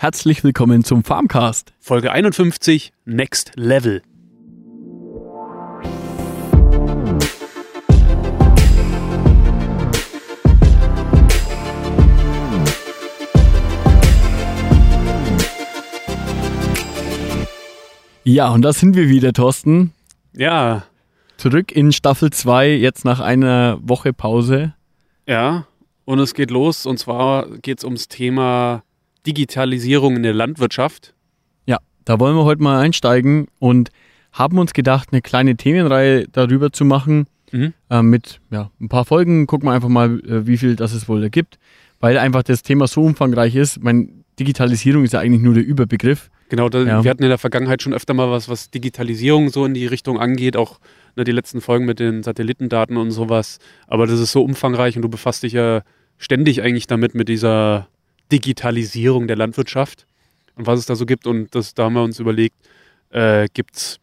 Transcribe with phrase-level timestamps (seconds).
[0.00, 1.72] Herzlich willkommen zum Farmcast.
[1.80, 4.00] Folge 51, Next Level.
[18.22, 19.92] Ja, und da sind wir wieder, Thorsten.
[20.32, 20.84] Ja,
[21.38, 24.74] Zurück in Staffel 2, jetzt nach einer Woche Pause.
[25.26, 25.66] ja.
[26.04, 26.86] Und es geht los.
[26.86, 28.84] Und zwar geht es ums Thema
[29.28, 31.14] Digitalisierung in der Landwirtschaft.
[31.66, 33.90] Ja, da wollen wir heute mal einsteigen und
[34.32, 37.26] haben uns gedacht, eine kleine Themenreihe darüber zu machen.
[37.52, 37.74] Mhm.
[37.90, 39.46] Äh, mit ja, ein paar Folgen.
[39.46, 41.58] Gucken wir einfach mal, äh, wie viel das es wohl da gibt.
[42.00, 43.82] Weil einfach das Thema so umfangreich ist.
[43.82, 46.30] Mein, Digitalisierung ist ja eigentlich nur der Überbegriff.
[46.48, 47.04] Genau, da, Ja.
[47.04, 50.18] wir hatten in der Vergangenheit schon öfter mal was, was Digitalisierung so in die Richtung
[50.18, 50.78] angeht, auch
[51.16, 53.58] ne, die letzten Folgen mit den Satellitendaten und sowas.
[53.86, 55.82] Aber das ist so umfangreich und du befasst dich ja
[56.18, 57.88] ständig eigentlich damit, mit dieser
[58.32, 60.06] Digitalisierung der Landwirtschaft
[60.56, 61.26] und was es da so gibt.
[61.26, 62.56] Und das, da haben wir uns überlegt,
[63.10, 64.00] äh, gibt es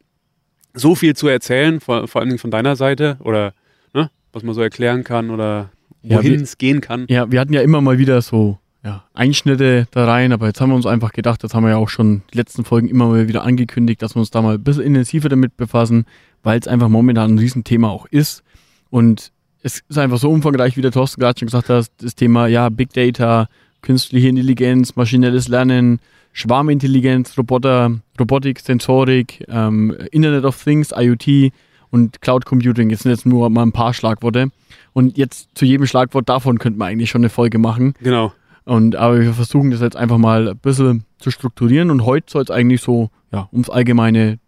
[0.73, 3.53] so viel zu erzählen, vor, vor Dingen von deiner Seite oder
[3.93, 5.69] ne, was man so erklären kann oder
[6.01, 7.05] Ja, wohin wir- es gehen kann.
[7.09, 10.69] Ja, wir hatten ja immer mal wieder so ja, Einschnitte da rein, aber jetzt haben
[10.69, 13.27] wir uns einfach gedacht, das haben wir ja auch schon die letzten Folgen immer mal
[13.27, 16.05] wieder angekündigt, dass wir uns da mal ein bisschen intensiver damit befassen,
[16.43, 18.43] weil es einfach momentan ein Riesenthema auch ist.
[18.91, 19.31] Und
[19.63, 22.69] es ist einfach so umfangreich, wie der Thorsten gerade schon gesagt hat, das Thema ja
[22.69, 23.47] Big Data,
[23.85, 25.99] künstliche Intelligenz, maschinelles Lernen,
[26.33, 31.53] Schwarmintelligenz, Roboter, Robotik, Sensorik, ähm, Internet of Things, IoT
[31.91, 32.89] und Cloud Computing.
[32.89, 34.49] Jetzt sind jetzt nur mal ein paar Schlagworte.
[34.91, 37.93] Und jetzt zu jedem Schlagwort davon könnte man eigentlich schon eine Folge machen.
[38.01, 38.33] Genau.
[38.65, 42.43] Und aber wir versuchen das jetzt einfach mal ein bisschen zu strukturieren und heute soll
[42.43, 44.39] es eigentlich so ja, ums Allgemeine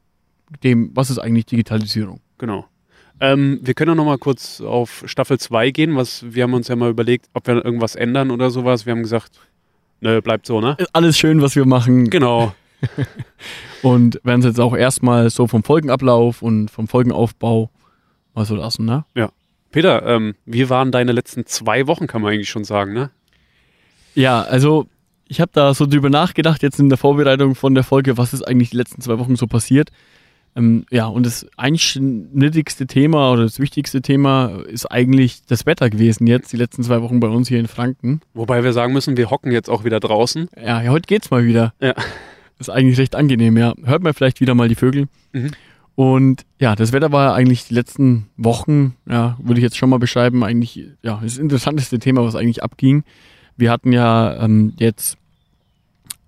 [0.64, 2.20] dem, was ist eigentlich Digitalisierung?
[2.38, 2.66] Genau.
[3.20, 5.96] Ähm, wir können auch noch mal kurz auf Staffel 2 gehen.
[5.96, 8.86] Was, wir haben uns ja mal überlegt, ob wir irgendwas ändern oder sowas.
[8.86, 9.40] Wir haben gesagt,
[10.02, 10.76] nö, bleibt so, ne?
[10.78, 12.54] Ist alles schön, was wir machen Genau.
[13.82, 17.72] und werden es jetzt auch erstmal so vom Folgenablauf und vom Folgenaufbau
[18.36, 19.06] mal so lassen, ne?
[19.72, 23.10] Peter, ähm, wie waren deine letzten zwei Wochen, kann man eigentlich schon sagen, ne?
[24.16, 24.88] Ja, also
[25.28, 28.44] ich habe da so drüber nachgedacht jetzt in der Vorbereitung von der Folge, was ist
[28.44, 29.90] eigentlich die letzten zwei Wochen so passiert.
[30.58, 36.26] Ähm, ja, und das einschnittigste Thema oder das wichtigste Thema ist eigentlich das Wetter gewesen
[36.26, 38.22] jetzt, die letzten zwei Wochen bei uns hier in Franken.
[38.34, 40.50] Wobei wir sagen müssen, wir hocken jetzt auch wieder draußen.
[40.60, 41.74] Ja, ja heute geht's mal wieder.
[41.80, 41.94] Ja.
[42.60, 43.76] Ist eigentlich recht angenehm, ja.
[43.84, 45.08] Hört man vielleicht wieder mal die Vögel.
[45.32, 45.52] Mhm.
[45.94, 50.00] Und ja, das Wetter war eigentlich die letzten Wochen, ja, würde ich jetzt schon mal
[50.00, 53.04] beschreiben, eigentlich, ja, das interessanteste Thema, was eigentlich abging.
[53.58, 55.18] Wir hatten ja ähm, jetzt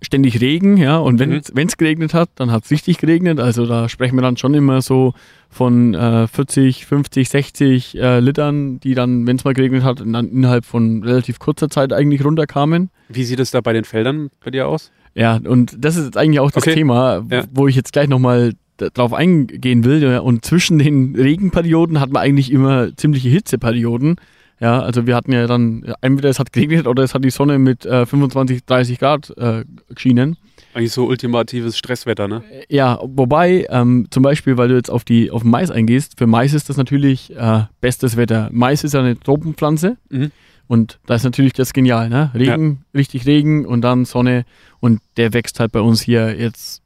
[0.02, 1.66] ständig Regen, ja, und wenn Mhm.
[1.66, 3.38] es geregnet hat, dann hat es richtig geregnet.
[3.40, 5.12] Also da sprechen wir dann schon immer so
[5.50, 10.28] von äh, 40, 50, 60 äh, Litern, die dann, wenn es mal geregnet hat, dann
[10.30, 12.90] innerhalb von relativ kurzer Zeit eigentlich runterkamen.
[13.08, 14.90] Wie sieht es da bei den Feldern bei dir aus?
[15.14, 16.74] Ja, und das ist jetzt eigentlich auch das Okay.
[16.74, 17.44] Thema, Ja.
[17.52, 18.52] wo ich jetzt gleich nochmal
[18.94, 20.18] drauf eingehen will.
[20.20, 24.16] Und zwischen den Regenperioden hat man eigentlich immer ziemliche Hitzeperioden.
[24.60, 27.58] Ja, also wir hatten ja dann, entweder es hat geregnet oder es hat die Sonne
[27.58, 30.36] mit äh, 25, 30 Grad äh, geschienen.
[30.74, 32.42] Eigentlich so ultimatives Stresswetter, ne?
[32.68, 36.52] Ja, wobei, ähm, zum Beispiel, weil du jetzt auf die auf Mais eingehst, für Mais
[36.52, 38.50] ist das natürlich äh, bestes Wetter.
[38.52, 40.30] Mais ist ja eine Tropenpflanze Mhm.
[40.68, 42.30] und da ist natürlich das genial, ne?
[42.34, 44.44] Regen, richtig Regen und dann Sonne
[44.78, 46.82] und der wächst halt bei uns hier jetzt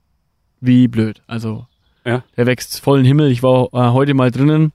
[0.60, 1.22] wie blöd.
[1.26, 1.66] Also
[2.06, 2.22] Ja.
[2.36, 3.30] der wächst vollen Himmel.
[3.32, 4.72] Ich war äh, heute mal drinnen.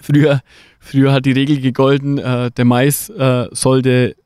[0.00, 0.40] Früher,
[0.80, 4.16] früher hat die Regel gegolten, äh, der Mais äh, sollte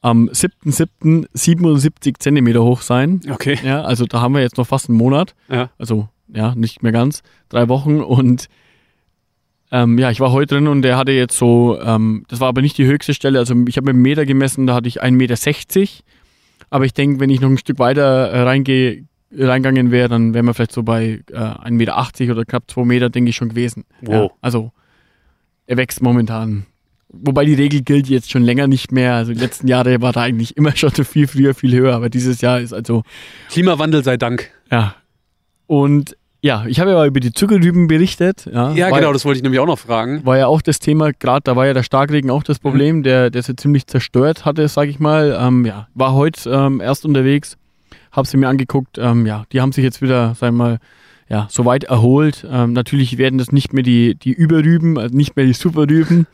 [0.00, 2.14] am 7.7.
[2.18, 3.20] Zentimeter hoch sein.
[3.30, 3.58] Okay.
[3.64, 5.34] Ja, also da haben wir jetzt noch fast einen Monat.
[5.48, 5.70] Ja.
[5.78, 7.22] Also, ja, nicht mehr ganz.
[7.48, 8.00] Drei Wochen.
[8.00, 8.48] Und
[9.70, 12.62] ähm, ja, ich war heute drin und der hatte jetzt so, ähm, das war aber
[12.62, 13.38] nicht die höchste Stelle.
[13.38, 15.90] Also ich habe mit dem Meter gemessen, da hatte ich 1,60 Meter.
[16.70, 19.04] Aber ich denke, wenn ich noch ein Stück weiter äh, reingehe,
[19.34, 23.08] reingegangen wäre, dann wären wir vielleicht so bei äh, 1,80 Meter oder knapp 2 Meter,
[23.08, 23.84] denke ich, schon gewesen.
[24.02, 24.32] Ja, Wow.
[24.40, 24.72] also
[25.72, 26.66] er wächst momentan.
[27.08, 29.14] Wobei die Regel gilt jetzt schon länger nicht mehr.
[29.14, 31.94] Also die letzten Jahre war da eigentlich immer schon so viel früher, viel höher.
[31.94, 33.02] Aber dieses Jahr ist also
[33.48, 34.50] Klimawandel sei Dank.
[34.70, 34.94] ja.
[35.66, 38.50] Und ja, ich habe ja mal über die Zuckerrüben berichtet.
[38.52, 40.26] Ja, Ja, genau, das wollte ich nämlich auch noch fragen.
[40.26, 43.30] War ja auch das Thema, gerade da war ja der Starkregen auch das Problem, der,
[43.30, 45.38] der sie ziemlich zerstört hatte, sag ich mal.
[45.40, 47.56] Ähm, ja, war heute ähm, erst unterwegs,
[48.10, 48.98] habe sie mir angeguckt.
[48.98, 50.78] Ähm, ja, die haben sich jetzt wieder, sag ich mal,
[51.32, 52.46] ja, soweit erholt.
[52.48, 56.26] Ähm, natürlich werden das nicht mehr die, die Überrüben, also nicht mehr die Superrüben.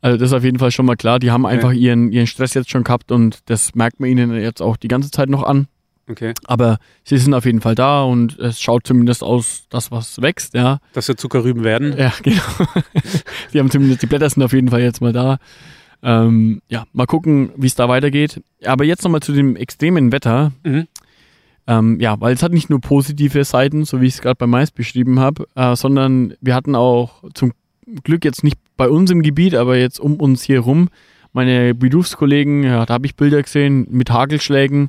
[0.00, 1.20] Also das ist auf jeden Fall schon mal klar.
[1.20, 4.60] Die haben einfach ihren, ihren Stress jetzt schon gehabt und das merkt man ihnen jetzt
[4.60, 5.68] auch die ganze Zeit noch an.
[6.10, 6.34] Okay.
[6.46, 10.54] Aber sie sind auf jeden Fall da und es schaut zumindest aus, das was wächst,
[10.54, 10.78] ja.
[10.92, 11.96] Dass wir Zuckerrüben werden.
[11.96, 12.42] Ja, genau.
[13.52, 15.38] sie haben zumindest, die Blätter sind auf jeden Fall jetzt mal da.
[16.02, 18.42] Ähm, ja, mal gucken, wie es da weitergeht.
[18.64, 20.50] Aber jetzt nochmal zu dem extremen Wetter.
[20.64, 20.88] Mhm.
[21.68, 24.46] Ähm, ja, weil es hat nicht nur positive Seiten, so wie ich es gerade bei
[24.46, 27.52] Mais beschrieben habe, äh, sondern wir hatten auch zum
[28.04, 30.88] Glück jetzt nicht bei uns im Gebiet, aber jetzt um uns hier rum,
[31.32, 34.88] meine Berufskollegen, ja, da habe ich Bilder gesehen mit Hagelschlägen,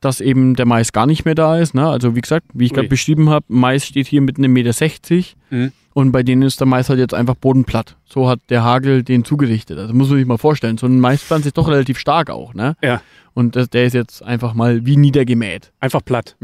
[0.00, 1.74] dass eben der Mais gar nicht mehr da ist.
[1.74, 1.88] Ne?
[1.88, 5.36] Also wie gesagt, wie ich gerade beschrieben habe, Mais steht hier mit einem Meter 60
[5.50, 5.72] Mhm.
[5.98, 7.96] Und bei denen ist der Mais halt jetzt einfach bodenplatt.
[8.04, 9.80] So hat der Hagel den zugerichtet.
[9.80, 10.78] Also muss man sich mal vorstellen.
[10.78, 12.54] So ein Maispflanz ist doch relativ stark auch.
[12.54, 12.76] Ne?
[12.84, 13.02] Ja.
[13.34, 15.72] Und das, der ist jetzt einfach mal wie niedergemäht.
[15.80, 16.36] Einfach platt.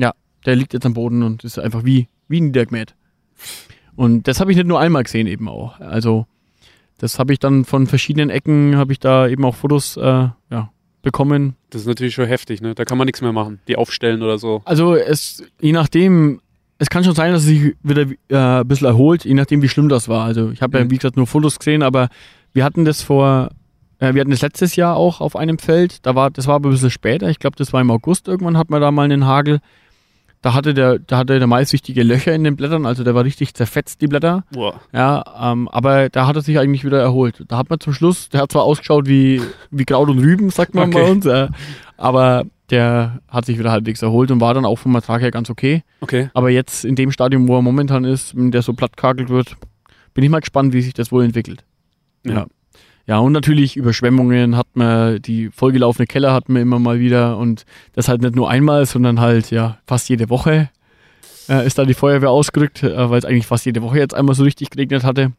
[0.44, 2.96] Der liegt jetzt am Boden und ist einfach wie, wie niedergemäht.
[3.94, 5.78] Und das habe ich nicht nur einmal gesehen eben auch.
[5.78, 6.26] Also
[6.98, 10.00] das habe ich dann von verschiedenen Ecken, habe ich da eben auch Fotos äh,
[10.50, 10.72] ja,
[11.02, 11.54] bekommen.
[11.70, 12.74] Das ist natürlich schon heftig, ne?
[12.74, 13.60] Da kann man nichts mehr machen.
[13.68, 14.62] Die aufstellen oder so.
[14.64, 16.40] Also es, je nachdem,
[16.78, 19.68] es kann schon sein, dass es sich wieder äh, ein bisschen erholt, je nachdem, wie
[19.68, 20.24] schlimm das war.
[20.24, 20.90] Also ich habe ja, Mhm.
[20.90, 22.08] wie gesagt, nur Fotos gesehen, aber
[22.52, 23.50] wir hatten das vor,
[24.00, 26.04] äh, wir hatten das letztes Jahr auch auf einem Feld.
[26.06, 27.28] Da war, das war aber ein bisschen später.
[27.30, 29.60] Ich glaube, das war im August irgendwann, hat man da mal einen Hagel.
[30.42, 33.24] Da hatte der, da hatte der Mais richtige Löcher in den Blättern, also der war
[33.24, 34.44] richtig zerfetzt, die Blätter.
[34.52, 34.78] Boah.
[34.92, 37.44] Ja, ähm, aber da hat er sich eigentlich wieder erholt.
[37.48, 39.40] Da hat man zum Schluss, der hat zwar ausgeschaut wie,
[39.70, 41.02] wie Kraut und Rüben, sagt man Okay.
[41.02, 41.48] bei uns, äh,
[41.96, 42.44] aber
[42.74, 45.84] der hat sich wieder halbwegs erholt und war dann auch vom Ertrag her ganz okay.
[46.00, 46.30] Okay.
[46.34, 49.56] Aber jetzt in dem Stadium, wo er momentan ist, wenn der so plattkakelt wird,
[50.12, 51.64] bin ich mal gespannt, wie sich das wohl entwickelt.
[52.24, 52.46] Ja.
[53.06, 57.66] Ja, und natürlich Überschwemmungen hat man, die vollgelaufene Keller hat man immer mal wieder und
[57.92, 60.70] das halt nicht nur einmal, sondern halt ja fast jede Woche
[61.48, 64.34] äh, ist da die Feuerwehr ausgerückt, äh, weil es eigentlich fast jede Woche jetzt einmal
[64.34, 65.32] so richtig geregnet hatte.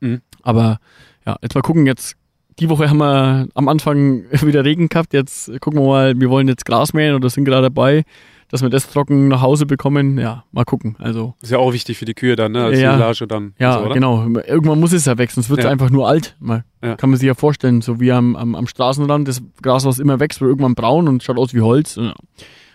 [0.00, 0.20] Mhm.
[0.42, 0.78] Aber
[1.24, 2.16] ja, jetzt mal gucken, jetzt
[2.58, 6.48] die Woche haben wir am Anfang wieder Regen gehabt, jetzt gucken wir mal, wir wollen
[6.48, 8.04] jetzt Gras mähen oder sind gerade dabei,
[8.48, 10.18] dass wir das trocken nach Hause bekommen.
[10.18, 10.94] Ja, mal gucken.
[11.00, 12.64] Also Ist ja auch wichtig für die Kühe dann, ne?
[12.64, 12.94] Als Ja.
[12.94, 13.54] Silage dann.
[13.58, 14.24] ja, so, genau.
[14.46, 15.70] Irgendwann muss es ja wachsen, sonst wird es Ja.
[15.70, 16.36] einfach nur alt.
[16.38, 16.94] Mal, Ja.
[16.96, 20.20] Kann man sich ja vorstellen, so wie am, am, am Straßenrand, das Gras, was immer
[20.20, 21.96] wächst, wird irgendwann braun und schaut aus wie Holz.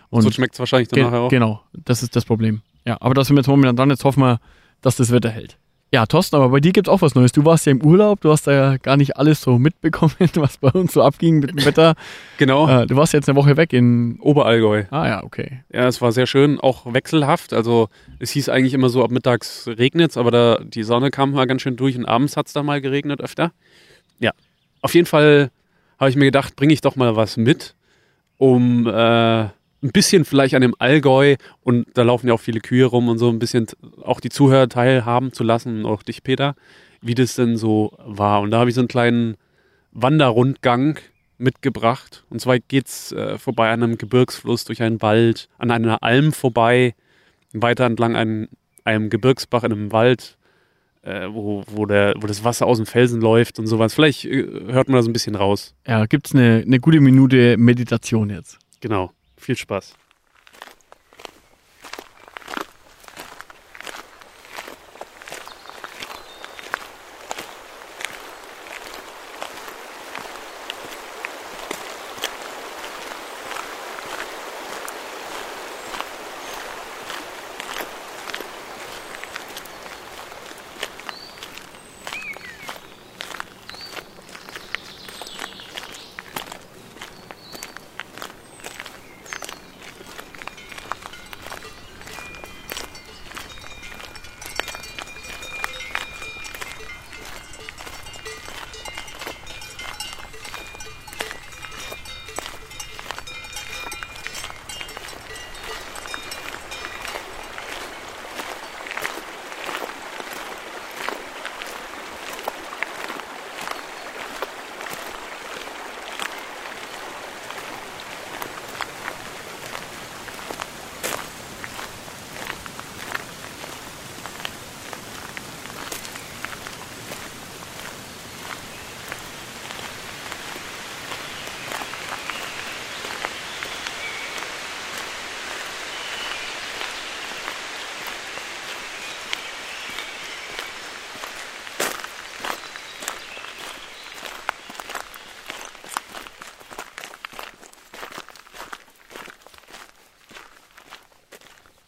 [0.10, 1.30] Und so schmeckt es wahrscheinlich dann ge nachher auch.
[1.30, 2.62] genau, das ist das Problem.
[2.86, 4.40] Ja, aber da sind wir jetzt momentan dran, jetzt hoffen wir,
[4.82, 5.58] dass das Wetter hält.
[5.94, 7.34] Ja, Thorsten, aber bei dir gibt es auch was Neues.
[7.34, 10.58] Du warst ja im Urlaub, du hast da ja gar nicht alles so mitbekommen, was
[10.58, 11.96] bei uns so abging mit dem Wetter.
[12.38, 12.66] Genau.
[12.66, 14.18] Äh, du warst jetzt eine Woche weg in.
[14.22, 14.86] Oberallgäu.
[14.90, 15.64] Ah ja, okay.
[15.70, 17.52] Ja, es war sehr schön, auch wechselhaft.
[17.52, 17.90] Also
[18.20, 21.62] es hieß eigentlich immer so, ab mittags regnet aber da die Sonne kam mal ganz
[21.62, 23.52] schön durch und abends hat es da mal geregnet öfter.
[24.20, 24.32] Ja,
[24.82, 25.52] auf jeden Fall
[26.00, 27.76] habe ich mir gedacht, bringe ich doch mal was mit,
[28.38, 29.50] um äh,
[29.84, 33.18] ein bisschen vielleicht an dem Allgäu und da laufen ja auch viele Kühe rum und
[33.18, 33.68] so ein bisschen
[34.02, 36.56] auch die Zuhörer teilhaben zu lassen, und auch dich, Peter,
[37.02, 38.42] wie das denn so war.
[38.42, 39.38] Und da habe ich so einen kleinen
[39.92, 41.00] Wanderrundgang
[41.38, 42.24] mitgebracht.
[42.30, 46.94] Und zwar geht's äh, vorbei an einem Gebirgsfluss durch einen Wald, an einer Alm vorbei,
[47.54, 48.48] weiter entlang an
[48.84, 50.38] einem Gebirgsbach in einem Wald,
[51.02, 53.94] äh, wo, wo, der, wo das Wasser aus dem Felsen läuft und sowas.
[53.96, 55.74] Vielleicht äh, hört man da so ein bisschen raus.
[55.88, 58.60] Ja, gibt's eine, eine gute Minute Meditation jetzt.
[58.80, 59.12] Genau.
[59.42, 59.96] Viel Spaß.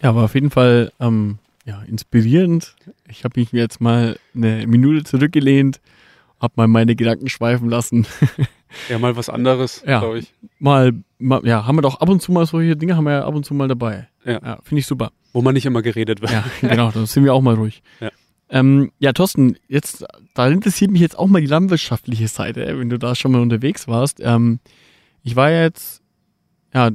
[0.04, 2.76] Ja, war auf jeden Fall ähm, ja, inspirierend.
[3.10, 5.80] Ich habe mich jetzt mal eine Minute zurückgelehnt,
[6.42, 8.06] habe mal meine Gedanken schweifen lassen.
[8.90, 10.00] Ja, mal was anderes, Ja.
[10.00, 10.34] glaube ich.
[10.58, 13.24] mal, mal, ja, haben wir doch ab und zu mal solche Dinge, haben wir ja
[13.26, 14.08] ab und zu mal dabei.
[14.26, 14.40] Ja.
[14.44, 15.12] ja Finde ich super.
[15.32, 16.32] Wo man nicht immer geredet wird.
[16.32, 17.84] Ja, genau, da sind wir auch mal ruhig.
[18.00, 18.10] Ja.
[18.50, 22.98] Ähm, ja, Thorsten, jetzt, da interessiert mich jetzt auch mal die landwirtschaftliche Seite, wenn du
[23.00, 24.20] da schon mal unterwegs warst.
[24.22, 24.60] Ähm,
[25.24, 26.02] ich war jetzt,
[26.74, 26.90] ja,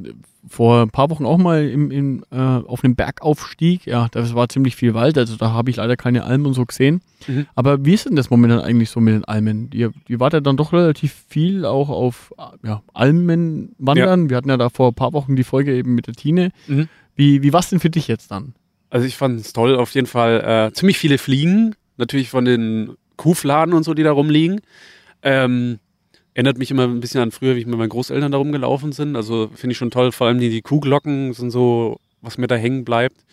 [0.49, 3.87] vor ein paar Wochen auch mal im, im, äh, auf einem Bergaufstieg.
[3.87, 6.65] Ja, das war ziemlich viel Wald, also da habe ich leider keine Almen und so
[6.65, 7.03] gesehen.
[7.27, 7.47] Mhm.
[7.55, 9.71] Aber wie ist denn das momentan eigentlich so mit den Almen?
[9.71, 12.33] Die, die war ja dann doch relativ viel auch auf
[12.63, 14.31] ja, Almen wandern.
[14.31, 16.51] Wir hatten ja da vor ein paar Wochen die Folge eben mit der Tine.
[16.67, 16.89] Mhm.
[17.15, 18.55] Wie, wie war es denn für dich jetzt dann?
[18.91, 20.69] Also ich fand es toll, auf jeden Fall.
[20.69, 24.61] Äh, ziemlich viele Fliegen, natürlich von den Kuhfladen und so, die da rumliegen.
[25.23, 25.79] Ähm,
[26.39, 29.17] erinnert mich immer ein bisschen an früher, wie ich mit meinen Großeltern da rumgelaufen sind.
[29.17, 30.13] Also finde ich schon toll.
[30.13, 33.25] Vor allem die, die Kuhglocken sind so, was mir da hängen bleibt.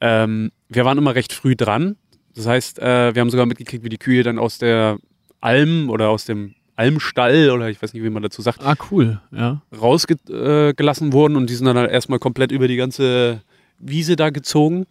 [0.00, 1.96] Ähm, wir waren immer recht früh dran.
[2.34, 4.96] Das heißt, äh, wir haben sogar mitgekriegt, wie die Kühe dann aus der
[5.42, 9.20] Alm oder aus dem Almstall oder ich weiß nicht, wie man dazu sagt, Ah, cool,
[9.30, 9.60] ja.
[9.78, 13.42] rausgelassen wurden und die sind dann halt erstmal komplett über die ganze
[13.78, 14.86] Wiese da gezogen.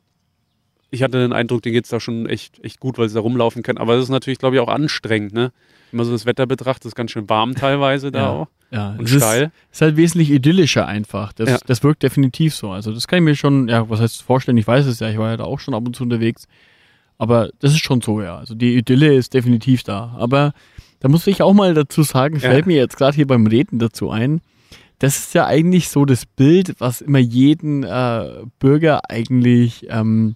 [0.90, 3.62] Ich hatte den Eindruck, denen geht's da schon echt, echt gut, weil sie da rumlaufen
[3.64, 3.78] können.
[3.78, 5.52] Aber das ist natürlich, glaube ich, auch anstrengend, ne?
[5.92, 8.30] Wenn man so das Wetter betrachtet, ist ganz schön warm teilweise da Ja.
[8.30, 8.48] auch.
[8.72, 9.52] Ja, Und es ist, steil.
[9.72, 11.32] ist halt wesentlich idyllischer einfach.
[11.34, 11.58] Das, Ja.
[11.66, 12.72] das wirkt definitiv so.
[12.72, 15.18] Also das kann ich mir schon, ja, was heißt vorstellen, ich weiß es ja, ich
[15.18, 16.48] war ja da auch schon ab und zu unterwegs.
[17.18, 18.38] Aber das ist schon so, ja.
[18.38, 20.16] Also die Idylle ist definitiv da.
[20.20, 20.54] Aber
[21.00, 22.42] da muss ich auch mal dazu sagen, Ja.
[22.50, 24.42] fällt mir jetzt gerade hier beim Reden dazu ein,
[25.00, 30.36] das ist ja eigentlich so das Bild, was immer jeden äh, Bürger eigentlich, ähm,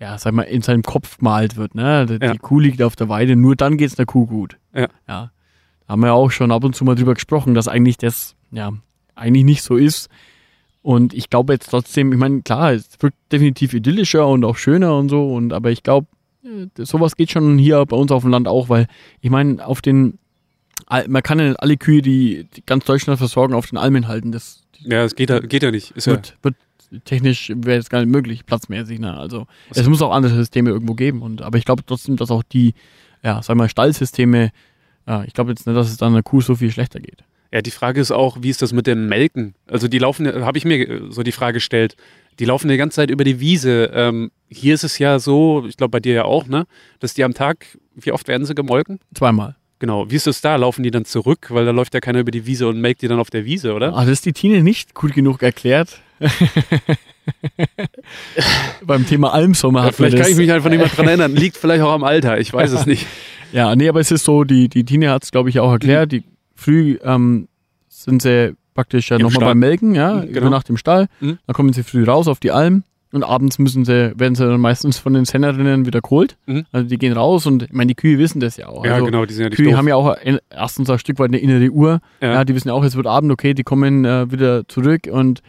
[0.00, 1.74] ja, sag mal, in seinem Kopf gemalt wird.
[1.74, 2.06] Ne?
[2.06, 2.34] Die, Ja.
[2.36, 4.56] Kuh liegt auf der Weide, nur dann geht's der Kuh gut.
[4.74, 4.88] Ja.
[5.08, 5.30] ja.
[5.86, 8.34] Da haben wir ja auch schon ab und zu mal drüber gesprochen, dass eigentlich das,
[8.50, 8.72] ja,
[9.14, 10.08] eigentlich nicht so ist.
[10.82, 14.96] Und ich glaube jetzt trotzdem, ich meine, klar, es wird definitiv idyllischer und auch schöner
[14.98, 16.06] und so, und aber ich glaube,
[16.44, 18.86] äh, sowas geht schon hier bei uns auf dem Land auch, weil
[19.20, 20.18] ich meine, auf den,
[21.08, 24.30] man kann ja nicht alle Kühe, die, die ganz Deutschland versorgen, auf den Almen halten.
[24.30, 25.90] Das Ja, das geht, ja- geht ja nicht.
[25.92, 26.54] Ist ja, wird, wird
[27.04, 28.98] technisch wäre das gar nicht möglich, platzmäßig.
[28.98, 29.16] Ne?
[29.16, 31.22] Also es muss auch andere Systeme irgendwo geben.
[31.22, 32.74] Und aber ich glaube trotzdem, dass auch die,
[33.22, 34.50] ja, sag mal, Stallsysteme,
[35.06, 37.24] ja, ich glaube jetzt nicht, dass es dann einer Kuh so viel schlechter geht.
[37.52, 39.54] ja, die Frage ist auch, wie ist das mit den Melken?
[39.66, 41.96] Also die laufen, habe ich mir äh, so die Frage gestellt.
[42.38, 43.90] Die laufen die ganze Zeit über die Wiese.
[43.94, 46.66] Ähm, hier ist es ja so, ich glaube bei dir ja auch, ne,
[47.00, 49.00] dass die am Tag, wie oft werden sie gemolken?
[49.14, 49.56] Zweimal.
[49.78, 50.10] Genau.
[50.10, 50.56] Wie ist es da?
[50.56, 51.48] Laufen die dann zurück?
[51.50, 53.74] Weil da läuft ja keiner über die Wiese und melkt die dann auf der Wiese,
[53.74, 53.94] oder?
[53.94, 56.00] Ah, das ist die Tine nicht gut genug erklärt.
[58.84, 61.34] Beim Thema Almsommer Ja, hat vielleicht kann ich mich einfach nicht mehr dran erinnern.
[61.34, 63.06] Liegt vielleicht auch am Alter, ich weiß es nicht.
[63.52, 66.12] Ja, nee, aber es ist so, die, die Tine hat es, glaube ich, auch erklärt.
[66.12, 67.48] Die früh ähm,
[67.88, 70.50] sind sie praktisch ja nochmal beim Melken, ja, Mhm, über genau.
[70.50, 71.06] Nacht im Stall.
[71.20, 71.38] Mhm.
[71.46, 72.82] Dann kommen sie früh raus auf die Alm
[73.12, 76.36] und abends müssen sie, werden sie dann meistens von den Sennerinnen wieder geholt.
[76.46, 76.66] Mhm.
[76.72, 78.84] Also die gehen raus und ich meine, die Kühe wissen das ja auch.
[78.84, 79.76] Ja, also, genau, die sind ja nicht Kühe doof.
[79.78, 80.14] haben ja auch
[80.50, 82.00] erstens ein Stück weit eine innere Uhr.
[82.20, 82.32] Ja.
[82.34, 82.44] Ja.
[82.44, 85.40] die wissen ja auch, es wird Abend, okay, die kommen äh, wieder zurück und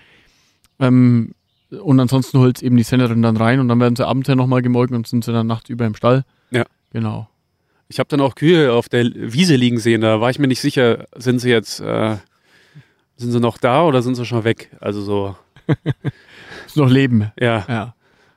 [0.79, 1.33] ähm,
[1.69, 4.61] und ansonsten holt eben die Sennerin dann rein und dann werden sie abends ja nochmal
[4.61, 6.23] gemolken und sind sie dann nachts über im Stall.
[6.51, 6.65] Ja.
[6.93, 7.27] Genau.
[7.89, 10.61] Ich habe dann auch Kühe auf der Wiese liegen sehen, da war ich mir nicht
[10.61, 12.17] sicher, sind sie jetzt, äh,
[13.17, 14.71] sind sie noch da oder sind sie schon weg?
[14.79, 15.35] Also so,
[16.65, 17.31] Ist noch Leben.
[17.39, 17.65] ja.
[17.67, 17.93] Ja.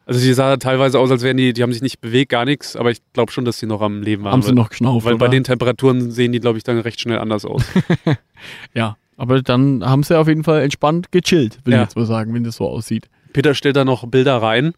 [0.07, 2.75] Also die sah teilweise aus, als wären die, die haben sich nicht bewegt, gar nichts,
[2.75, 4.33] aber ich glaube schon, dass sie noch am Leben waren.
[4.33, 5.07] Haben sie noch geschnauft.
[5.07, 5.31] weil bei oder?
[5.31, 7.63] den Temperaturen sehen die, glaube ich, dann recht schnell anders aus.
[8.75, 8.97] ja.
[9.21, 11.81] Aber dann haben sie auf jeden Fall entspannt gechillt, will Ja.
[11.81, 13.11] ich jetzt mal sagen, wenn das so aussieht.
[13.35, 14.73] Peter stellt da noch Bilder rein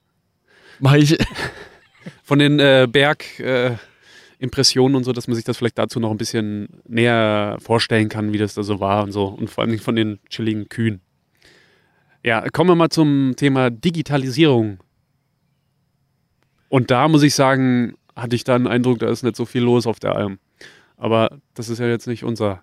[0.80, 1.16] Mach ich.
[2.24, 6.16] von den äh, Bergimpressionen äh, und so, dass man sich das vielleicht dazu noch ein
[6.16, 9.26] bisschen näher vorstellen kann, wie das da so war und so.
[9.26, 11.00] Und vor allem von den chilligen Kühen.
[12.24, 14.78] Ja, kommen wir mal zum Thema Digitalisierung.
[16.68, 19.62] Und da muss ich sagen, hatte ich da einen Eindruck, da ist nicht so viel
[19.62, 20.40] los auf der Alm.
[20.96, 22.60] Aber das ist ja jetzt nicht unser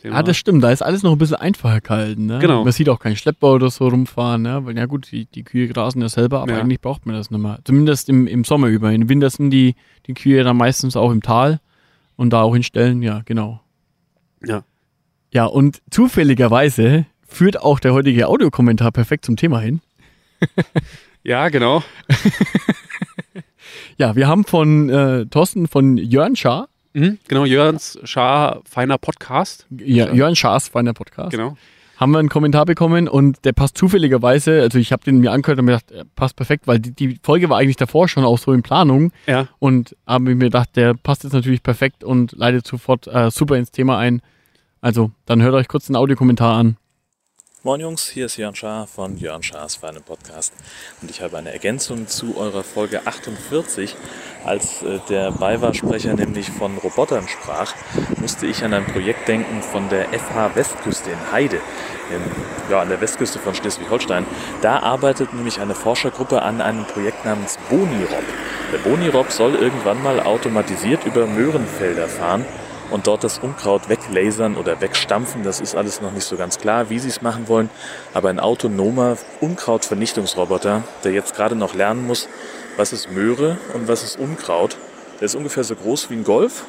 [0.00, 0.16] Thema.
[0.16, 0.62] Ja, das stimmt.
[0.64, 2.26] Da ist alles noch ein bisschen einfacher gehalten.
[2.26, 2.38] Ne?
[2.38, 2.64] Genau.
[2.64, 4.42] Man sieht auch keinen Schleppbau oder so rumfahren.
[4.42, 4.64] Ne?
[4.64, 6.60] Weil ja gut, die, die Kühe grasen ja selber, aber Ja.
[6.60, 7.58] eigentlich braucht man das nicht mehr.
[7.64, 8.92] Zumindest im, im Sommer über.
[8.92, 9.74] Im Winter sind die,
[10.06, 11.60] die Kühe dann meistens auch im Tal
[12.16, 13.02] und da auch in Ställen.
[13.02, 13.60] Ja, genau.
[14.44, 14.64] Ja.
[15.32, 19.80] Ja, und zufälligerweise führt auch der heutige Audiokommentar perfekt zum Thema hin.
[21.22, 21.82] ja, genau.
[23.98, 29.66] Ja, wir haben von äh, Thorsten von Jörn Schaar, Mhm, genau, Jörns Schaar, feiner Podcast.
[29.70, 31.56] ja, Jörn Schaas feiner Podcast, Genau.
[31.98, 35.58] haben wir einen Kommentar bekommen und der passt zufälligerweise, also ich habe den mir angehört
[35.58, 38.38] und mir gedacht, er passt perfekt, weil die, die Folge war eigentlich davor schon auch
[38.38, 39.46] so in Planung Ja.
[39.60, 43.70] und habe mir gedacht, der passt jetzt natürlich perfekt und leitet sofort äh, super ins
[43.70, 44.20] Thema ein.
[44.80, 46.76] Also, dann hört euch kurz den Audiokommentar an.
[47.62, 50.54] Moin Jungs, hier ist Jörn Schaar von Jörn Schaas Feinen Podcast
[51.02, 53.96] und ich habe eine Ergänzung zu eurer Folge 48.
[54.46, 57.74] Als äh, der Beiwahrsprecher nämlich von Robotern sprach,
[58.18, 62.88] musste ich an ein Projekt denken von der FH Westküste in Heide, in, ja, an
[62.88, 64.24] der Westküste von Schleswig-Holstein.
[64.62, 68.24] Da arbeitet nämlich eine Forschergruppe an einem Projekt namens Bonirob.
[68.72, 72.46] Der Bonirob soll irgendwann mal automatisiert über Möhrenfelder fahren
[72.90, 75.42] und dort das Unkraut weglasern oder wegstampfen.
[75.42, 77.70] Das ist alles noch nicht so ganz klar, wie sie es machen wollen.
[78.14, 82.28] Aber ein autonomer Unkrautvernichtungsroboter, der jetzt gerade noch lernen muss,
[82.76, 84.76] was ist Möhre und was ist Unkraut,
[85.20, 86.64] der ist ungefähr so groß wie ein Golf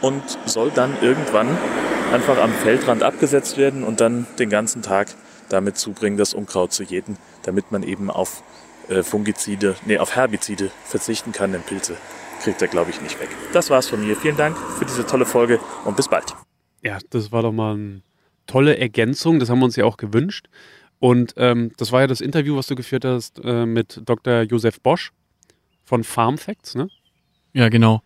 [0.00, 1.56] und soll dann irgendwann
[2.12, 5.08] einfach am Feldrand abgesetzt werden und dann den ganzen Tag
[5.48, 8.42] damit zubringen, das Unkraut zu jäten, damit man eben auf
[8.88, 11.96] äh, Fungizide, nee, auf Herbizide verzichten kann, denn Pilze
[12.38, 13.28] kriegt er, glaube ich, nicht weg.
[13.52, 14.16] Das war's von mir.
[14.16, 16.34] Vielen Dank für diese tolle Folge und bis bald.
[16.82, 18.02] Ja, das war doch mal eine
[18.46, 19.38] tolle Ergänzung.
[19.38, 20.46] Das haben wir uns ja auch gewünscht.
[21.00, 24.42] Und ähm, das war ja das Interview, was du geführt hast äh, mit Dr.
[24.42, 25.12] Josef Bosch
[25.84, 26.88] von Farm Facts, ne?
[27.52, 28.02] Ja, genau.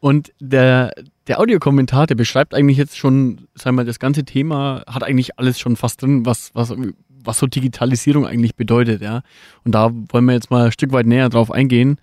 [0.00, 0.92] Und der,
[1.26, 5.58] der Audiokommentar, der beschreibt eigentlich jetzt schon, sagen wir, das ganze Thema hat eigentlich alles
[5.58, 6.74] schon fast drin, was, was,
[7.08, 9.22] was so Digitalisierung eigentlich bedeutet, ja.
[9.64, 11.98] Und da wollen wir jetzt mal ein Stück weit näher drauf eingehen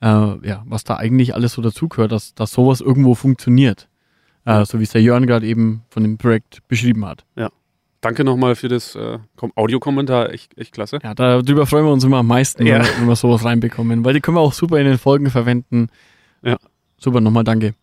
[0.00, 3.88] äh, ja, was da eigentlich alles so dazugehört, dass, dass sowas irgendwo funktioniert.
[4.44, 7.24] Äh, so wie es der Jörn gerade eben von dem Projekt beschrieben hat.
[7.36, 7.50] Ja.
[8.00, 9.18] Danke nochmal für das äh,
[9.56, 11.00] Audiokommentar, echt, echt klasse.
[11.02, 12.82] Ja, darüber freuen wir uns immer am meisten, ja.
[12.98, 15.88] wenn, wir sowas reinbekommen, weil die können wir auch super in den Folgen verwenden.
[16.42, 16.56] Ja.
[16.96, 17.74] Super, nochmal danke.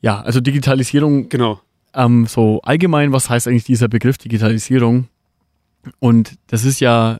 [0.00, 1.28] Ja, also Digitalisierung.
[1.28, 1.60] Genau.
[1.92, 5.08] Ähm, so allgemein, was heißt eigentlich dieser Begriff Digitalisierung?
[5.98, 7.18] Und das ist ja,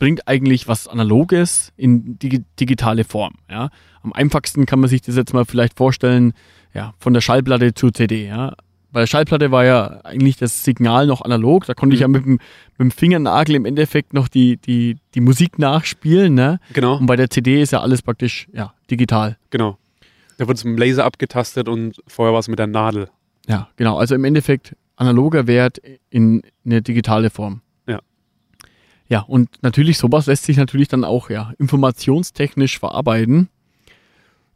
[0.00, 3.34] bringt eigentlich was Analoges in die digitale Form.
[3.48, 3.70] Ja?
[4.02, 6.32] Am einfachsten kann man sich das jetzt mal vielleicht vorstellen,
[6.74, 8.26] ja, von der Schallplatte zur CD.
[8.26, 8.54] Ja?
[8.90, 11.94] Bei der Schallplatte war ja eigentlich das Signal noch analog, da konnte mhm.
[11.94, 12.12] ich ja mhm.
[12.12, 16.34] mit dem, mit dem Fingernagel im Endeffekt noch die, die, die Musik nachspielen.
[16.34, 16.58] Ne?
[16.72, 16.96] Genau.
[16.96, 19.36] Und bei der CD ist ja alles praktisch ja, digital.
[19.50, 19.76] Genau.
[20.38, 23.10] Da wird es mit dem Laser abgetastet und vorher war es mit der Nadel.
[23.46, 23.98] Ja, genau.
[23.98, 25.78] Also im Endeffekt analoger Wert
[26.08, 27.60] in eine digitale Form.
[29.10, 33.48] Ja, und natürlich, sowas lässt sich natürlich dann auch ja informationstechnisch verarbeiten.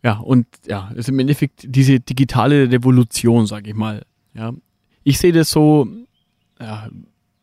[0.04, 4.04] Ja, und ja, ist im Endeffekt diese digitale Revolution, sage ich mal.
[4.32, 4.52] Ja,
[5.02, 5.88] ich sehe das so,
[6.60, 6.88] ja,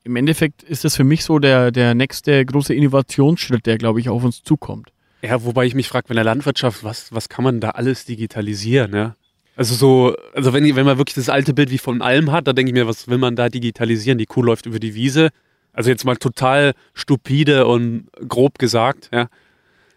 [0.06, 4.08] im Endeffekt ist das für mich so der, der nächste große Innovationsschritt, der, glaube ich,
[4.08, 4.94] auf uns zukommt.
[5.22, 8.96] Ja, wobei ich mich frage, wenn der Landwirtschaft, was, was kann man da alles digitalisieren,
[8.96, 9.16] ja?
[9.58, 12.54] Also so, also wenn, wenn man wirklich das alte Bild wie von Alm hat, da
[12.54, 14.18] denke ich mir, was will man da digitalisieren?
[14.18, 15.30] Die Kuh läuft über die Wiese,
[15.74, 19.28] also jetzt mal total stupide und grob gesagt, ja.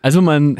[0.02, 0.58] Also man,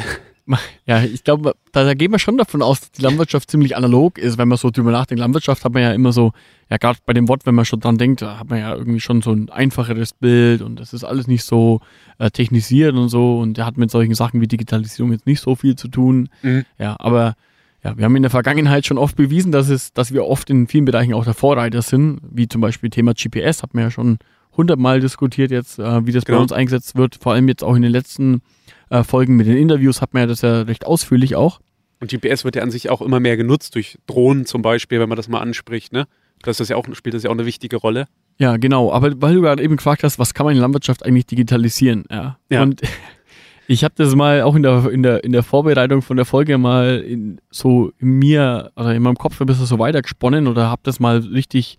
[0.87, 4.19] ja, ich glaube, da, da gehen wir schon davon aus, dass die Landwirtschaft ziemlich analog
[4.19, 5.21] ist, wenn man so drüber nachdenkt.
[5.21, 6.33] Landwirtschaft hat man ja immer so,
[6.71, 9.01] ja, gerade bei dem Wort, wenn man schon dran denkt, da hat man ja irgendwie
[9.01, 11.81] schon so ein einfacheres Bild und das ist alles nicht so
[12.19, 15.55] äh, technisiert und so und der hat mit solchen Sachen wie Digitalisierung jetzt nicht so
[15.55, 16.29] viel zu tun.
[16.43, 16.65] Mhm.
[16.79, 17.35] Ja, aber
[17.83, 20.67] ja, wir haben in der Vergangenheit schon oft bewiesen, dass es, dass wir oft in
[20.67, 24.19] vielen Bereichen auch der Vorreiter sind, wie zum Beispiel Thema GPS, hat man ja schon
[24.57, 26.39] hundertmal diskutiert jetzt, äh, wie das genau.
[26.39, 27.17] bei uns eingesetzt wird.
[27.17, 28.43] Vor allem jetzt auch in den letzten
[28.91, 31.61] äh, Folgen mit den Interviews hat man ja das ja recht ausführlich auch.
[32.01, 35.09] Und GPS wird ja an sich auch immer mehr genutzt durch Drohnen zum Beispiel, wenn
[35.09, 36.07] man das mal anspricht, ne?
[36.43, 38.07] Das ist ja auch, spielt das ja auch eine wichtige Rolle.
[38.39, 38.93] Ja, genau.
[38.93, 42.05] Aber weil du gerade eben gefragt hast, was kann man in der Landwirtschaft eigentlich digitalisieren?
[42.11, 42.39] Ja.
[42.51, 42.63] ja.
[42.63, 42.83] Und
[43.69, 46.59] ich habe das mal auch in der, in der, in der Vorbereitung von der Folge
[46.59, 50.83] mal in, so in mir oder in meinem Kopf ein bisschen so weitergesponnen oder habe
[50.85, 51.79] das mal richtig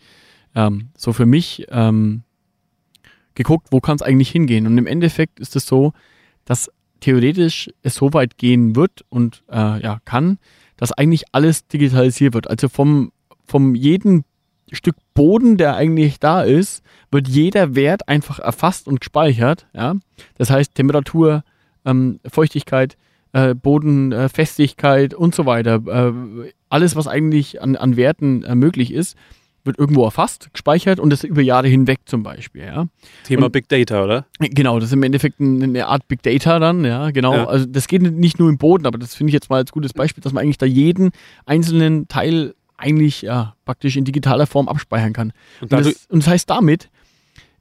[0.56, 2.24] ähm, so für mich ähm,
[3.36, 4.66] geguckt, wo kann es eigentlich hingehen.
[4.68, 5.94] Und im Endeffekt ist es so,
[6.46, 10.40] dass theoretisch es so weit gehen wird und äh, ja kann,
[10.78, 12.50] dass eigentlich alles digitalisiert wird.
[12.50, 13.12] Also vom,
[13.46, 14.24] vom jeden
[14.72, 19.68] Stück Boden, der eigentlich da ist, wird jeder Wert einfach erfasst und gespeichert.
[19.74, 19.96] Ja?
[20.38, 21.44] Das heißt Temperatur,
[21.86, 22.98] ähm, Feuchtigkeit,
[23.32, 25.82] äh, Bodenfestigkeit äh, und so weiter.
[25.86, 29.16] Äh, alles, was eigentlich an, an Werten äh, möglich ist,
[29.66, 32.64] wird irgendwo erfasst, gespeichert und das über Jahre hinweg zum Beispiel.
[32.64, 32.88] Ja.
[33.24, 34.26] Thema und, Big Data, oder?
[34.40, 37.34] Genau, das ist im Endeffekt eine Art Big Data dann, ja, genau.
[37.34, 37.48] Ja.
[37.48, 39.94] Also das geht nicht nur im Boden, aber das finde ich jetzt mal als gutes
[39.94, 41.12] Beispiel, dass man eigentlich da jeden
[41.46, 45.34] einzelnen Teil eigentlich ja, praktisch in digitaler Form abspeichern kann.
[45.62, 46.90] Und, und, das, und das heißt damit,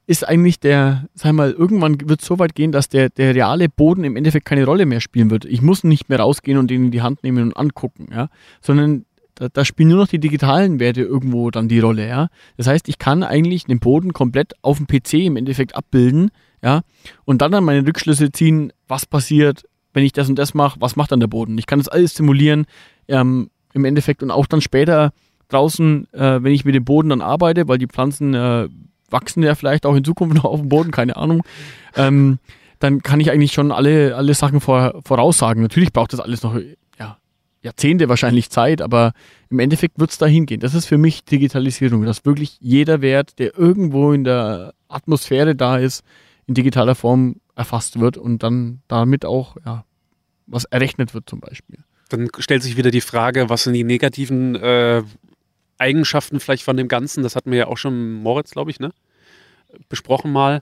[0.07, 3.69] ist eigentlich der, sag mal, irgendwann wird es so weit gehen, dass der, der reale
[3.69, 5.45] Boden im Endeffekt keine Rolle mehr spielen wird.
[5.45, 8.29] Ich muss nicht mehr rausgehen und den in die Hand nehmen und angucken, ja,
[8.61, 9.04] sondern
[9.35, 12.27] da, da spielen nur noch die digitalen Werte irgendwo dann die Rolle, ja.
[12.57, 16.31] Das heißt, ich kann eigentlich den Boden komplett auf dem PC im Endeffekt abbilden,
[16.63, 16.81] ja,
[17.25, 20.95] und dann dann meine Rückschlüsse ziehen, was passiert, wenn ich das und das mache, was
[20.95, 21.57] macht dann der Boden.
[21.57, 22.65] Ich kann das alles simulieren,
[23.07, 25.11] ähm, im Endeffekt und auch dann später
[25.49, 28.67] draußen, äh, wenn ich mit dem Boden dann arbeite, weil die Pflanzen äh,
[29.09, 31.43] wachsen ja vielleicht auch in Zukunft noch auf dem Boden, keine Ahnung.
[31.95, 32.39] Ähm,
[32.79, 35.61] dann kann ich eigentlich schon alle, alle Sachen vor, voraussagen.
[35.61, 36.57] Natürlich braucht das alles noch
[37.65, 39.13] Jahrzehnte wahrscheinlich Zeit, aber
[39.49, 40.59] im Endeffekt wird es dahin gehen.
[40.59, 45.77] Das ist für mich Digitalisierung, dass wirklich jeder Wert, der irgendwo in der Atmosphäre da
[45.77, 46.03] ist,
[46.45, 49.83] in digitaler Form erfasst wird und dann damit auch ja,
[50.45, 51.79] was errechnet wird zum Beispiel.
[52.09, 55.01] Dann stellt sich wieder die Frage, was sind die negativen äh,
[55.79, 57.23] Eigenschaften vielleicht von dem Ganzen?
[57.23, 58.91] Das hatten wir ja auch schon Moritz, glaube ich, ne?
[59.89, 60.61] besprochen mal.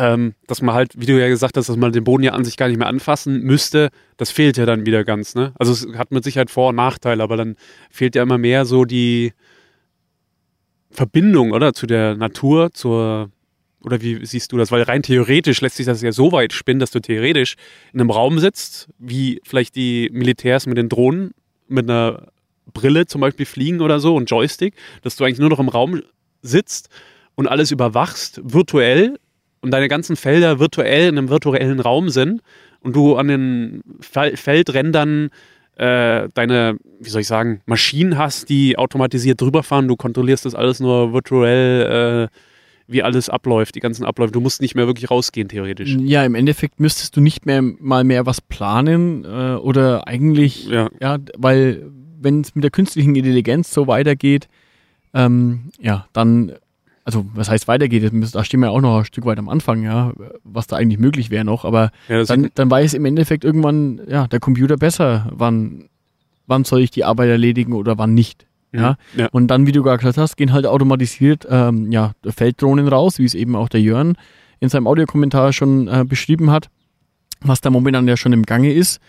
[0.00, 2.44] Ähm, dass man halt, wie du ja gesagt hast, dass man den Boden ja an
[2.44, 5.52] sich gar nicht mehr anfassen müsste, das fehlt ja dann wieder ganz, ne?
[5.58, 7.56] Also es hat mit Sicherheit Vor- und Nachteile, aber dann
[7.90, 9.32] fehlt ja immer mehr so die
[10.92, 11.72] Verbindung, oder?
[11.74, 13.30] Zu der Natur, zur,
[13.82, 14.70] oder wie siehst du das?
[14.70, 17.56] Weil rein theoretisch lässt sich das ja so weit spinnen, dass du theoretisch
[17.92, 21.32] in einem Raum sitzt, wie vielleicht die Militärs mit den Drohnen,
[21.66, 22.28] mit einer
[22.72, 26.02] Brille zum Beispiel fliegen oder so und Joystick, dass du eigentlich nur noch im Raum
[26.40, 26.88] sitzt
[27.34, 29.18] und alles überwachst, virtuell
[29.60, 32.42] und deine ganzen Felder virtuell in einem virtuellen Raum sind
[32.80, 35.30] und du an den Feldrändern
[35.76, 40.54] äh, deine, wie soll ich sagen, Maschinen hast, die automatisiert drüber fahren, du kontrollierst das
[40.54, 42.34] alles nur virtuell, äh,
[42.90, 44.32] wie alles abläuft, die ganzen Abläufe.
[44.32, 45.94] Du musst nicht mehr wirklich rausgehen, theoretisch.
[46.00, 50.88] Ja, im Endeffekt müsstest du nicht mehr mal mehr was planen äh, oder eigentlich, Ja.
[51.00, 51.86] ja, weil
[52.20, 54.48] wenn es mit der künstlichen Intelligenz so weitergeht,
[55.14, 56.52] ähm, ja, dann,
[57.08, 59.82] also was heißt weitergeht, da stehen wir ja auch noch ein Stück weit am Anfang,
[59.82, 60.12] ja,
[60.44, 64.26] was da eigentlich möglich wäre noch, aber Ja, dann, dann weiß im Endeffekt irgendwann, ja,
[64.26, 65.88] der Computer besser, wann,
[66.46, 68.46] wann soll ich die Arbeit erledigen oder wann nicht.
[68.72, 69.28] Ja, ja.
[69.32, 73.24] und dann, wie du gerade gesagt hast, gehen halt automatisiert ähm, ja, Felddrohnen raus, wie
[73.24, 74.18] es eben auch der Jörn
[74.60, 76.68] in seinem Audiokommentar schon äh, beschrieben hat,
[77.40, 79.00] was da momentan ja schon im Gange ist.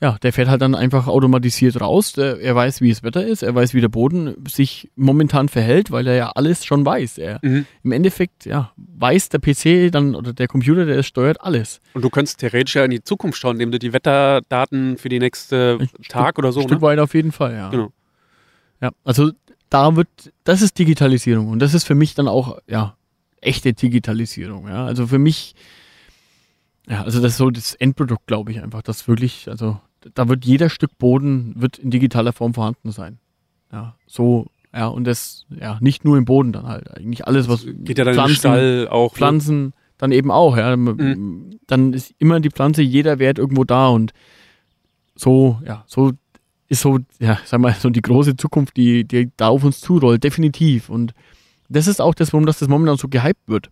[0.00, 2.12] Ja, der fährt halt dann einfach automatisiert raus.
[2.12, 5.90] Der, er weiß, wie das Wetter ist, er weiß, wie der Boden sich momentan verhält,
[5.90, 7.18] weil er ja alles schon weiß.
[7.18, 7.66] Er, Mhm.
[7.82, 11.80] Im Endeffekt, ja, weiß der PC dann oder der Computer, der es steuert alles.
[11.94, 15.18] Und du könntest theoretisch ja in die Zukunft schauen, indem du die Wetterdaten für die
[15.18, 16.86] nächste Ein Tag oder so, Ein Stück ne?
[16.86, 17.70] weit auf jeden Fall, ja.
[17.70, 17.90] Genau.
[18.80, 19.32] Ja, also
[19.68, 20.08] da wird,
[20.44, 22.96] das ist Digitalisierung und das ist für mich dann auch, ja,
[23.40, 24.84] echte Digitalisierung, ja.
[24.86, 25.56] Also für mich,
[26.88, 29.80] ja, also das ist so das Endprodukt, glaube ich einfach, das wirklich, also
[30.14, 33.18] da wird jeder Stück Boden wird in digitaler Form vorhanden sein.
[33.72, 37.66] Ja, so, ja, und das, ja, nicht nur im Boden dann halt, eigentlich alles, was
[37.66, 39.12] Geht ja dann im Stall auch.
[39.12, 39.16] ne?
[39.16, 40.76] Pflanzen dann eben auch, ja.
[40.76, 41.58] Mhm.
[41.66, 44.12] Dann ist immer die Pflanze, jeder Wert irgendwo da und
[45.14, 46.12] so, ja, so
[46.68, 50.22] ist so, ja, sag mal, so die große Zukunft, die, die da auf uns zurollt,
[50.22, 50.90] definitiv.
[50.90, 51.14] Und
[51.68, 53.70] das ist auch das, warum das, das momentan so gehypt wird.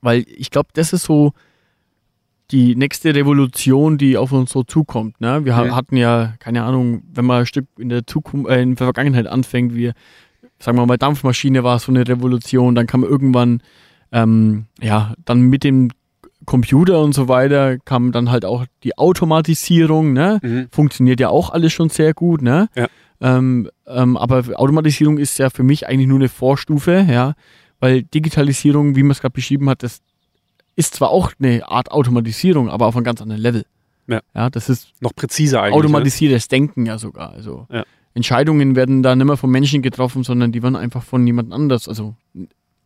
[0.00, 1.32] Weil ich glaube, das ist so
[2.52, 5.20] die nächste Revolution, die auf uns so zukommt.
[5.20, 5.44] Ne?
[5.44, 5.74] Wir Mhm.
[5.74, 9.26] hatten ja, keine Ahnung, wenn man ein Stück in der Zukunft, äh, in der Vergangenheit
[9.26, 9.92] anfängt, wie,
[10.58, 13.62] sagen wir mal, Dampfmaschine war so eine Revolution, dann kam irgendwann,
[14.12, 15.90] ähm, ja, dann mit dem
[16.44, 20.40] Computer und so weiter kam dann halt auch die Automatisierung, ne?
[20.42, 20.66] Mhm.
[20.70, 22.68] Funktioniert ja auch alles schon sehr gut, ne?
[22.76, 22.88] Ja.
[23.20, 27.34] Ähm, ähm, aber Automatisierung ist ja für mich eigentlich nur eine Vorstufe, ja,
[27.78, 30.00] weil Digitalisierung, wie man es gerade beschrieben hat, das
[30.76, 33.64] ist zwar auch eine Art Automatisierung, aber auf einem ganz anderen Level.
[34.06, 34.20] Ja.
[34.34, 35.72] ja das ist Noch präziser eigentlich.
[35.72, 35.78] ne?
[35.78, 37.30] automatisiertes Denken ja sogar.
[37.32, 37.84] Also Ja.
[38.14, 41.88] Entscheidungen werden da nicht mehr von Menschen getroffen, sondern die werden einfach von jemand anders,
[41.88, 42.14] also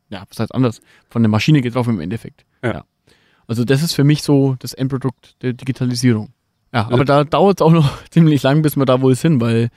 [0.09, 2.45] ja, was heißt anders, von der Maschine getroffen im Endeffekt.
[2.63, 2.85] Ja.
[3.49, 6.31] Also das ist für mich so das Endprodukt der Digitalisierung.
[6.73, 7.05] Ja, aber Ja.
[7.05, 9.71] da dauert es auch noch ziemlich lang, bis wir da wohl sind, weil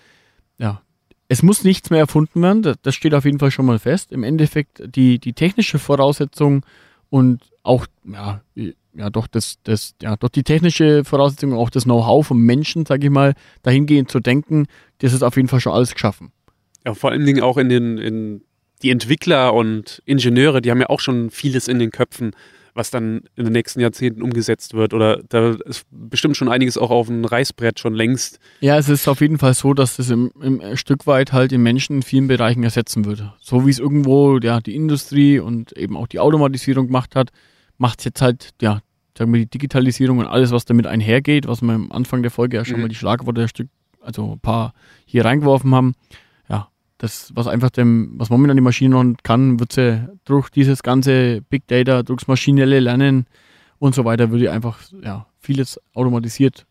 [0.60, 0.82] ja,
[1.30, 4.12] es muss nichts mehr erfunden werden, das, das steht auf jeden Fall schon mal fest.
[4.12, 6.64] Im Endeffekt die, die technische Voraussetzung
[7.10, 8.42] und auch, ja,
[8.94, 13.06] ja, doch das, das, ja, doch die technische Voraussetzung, auch das Know-how vom Menschen, sage
[13.06, 14.68] ich mal, dahingehend zu denken,
[15.00, 16.32] das ist auf jeden Fall schon alles geschaffen.
[16.86, 18.42] Ja, vor allen Dingen auch in den, in
[18.82, 22.32] die Entwickler und Ingenieure, die haben ja auch schon vieles in den Köpfen,
[22.74, 24.94] was dann in den nächsten Jahrzehnten umgesetzt wird.
[24.94, 28.40] Oder da ist bestimmt schon einiges auch auf dem Reißbrett schon längst.
[28.62, 31.52] Ja, es ist auf jeden Fall so, dass das im, im ein Stück weit halt
[31.52, 33.34] den Menschen in vielen Bereichen ersetzen würde.
[33.40, 37.30] So wie es irgendwo ja die Industrie und eben auch die Automatisierung gemacht hat,
[37.78, 38.80] macht es jetzt halt ja
[39.18, 42.56] sagen wir die Digitalisierung und alles, was damit einhergeht, was wir am Anfang der Folge
[42.56, 42.84] ja schon Mhm.
[42.84, 43.68] mal die Schlagworte ein Stück,
[44.00, 44.74] also ein paar
[45.06, 45.94] hier reingeworfen haben.
[47.00, 51.42] Das was einfach dem, was momentan die Maschine noch kann, wird sie durch dieses ganze
[51.50, 53.26] Big Data, durchs maschinelle Lernen
[53.80, 56.68] und so weiter, würde einfach ja vieles automatisiert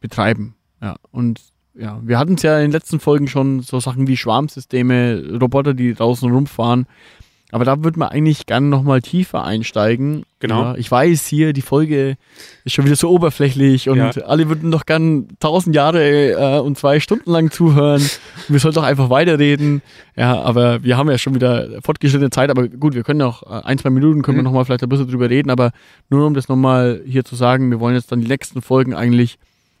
[0.00, 0.56] betreiben.
[0.80, 1.40] Ja, und
[1.74, 5.74] ja, wir hatten es ja in den letzten Folgen schon so Sachen wie Schwarmsysteme, Roboter,
[5.74, 6.86] die draußen rumfahren.
[7.52, 10.24] Aber da würde man eigentlich gerne nochmal tiefer einsteigen.
[10.38, 10.62] Genau.
[10.62, 12.16] Ja, ich weiß hier, die Folge
[12.64, 14.10] ist schon wieder so oberflächlich und Ja.
[14.24, 18.02] alle würden doch gern tausend Jahre äh, und zwei Stunden lang zuhören.
[18.48, 19.82] Wir sollten doch einfach weiterreden.
[20.16, 22.50] Ja, aber wir haben ja schon wieder fortgeschrittene Zeit.
[22.50, 24.44] Aber gut, wir können auch äh, ein, zwei Minuten können wir Mhm.
[24.46, 25.50] nochmal vielleicht ein bisschen drüber reden.
[25.50, 25.72] Aber
[26.08, 29.38] nur um das nochmal hier zu sagen, wir wollen jetzt dann die nächsten Folgen eigentlich